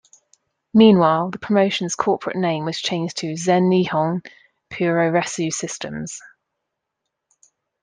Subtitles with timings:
[0.73, 4.23] Meanwhile, the promotion's corporate name was changed to "Zen Nihon
[4.71, 6.19] Puroresu Systems".